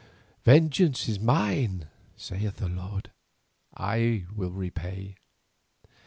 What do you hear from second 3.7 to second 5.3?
'I will repay.